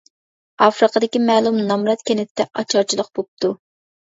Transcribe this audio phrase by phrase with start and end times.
[0.65, 3.53] ئافرىقىدىكى مەلۇم نامرات كەنتتە ئاچارچىلىق بوپتۇ.